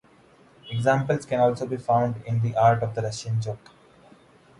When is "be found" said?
1.67-2.23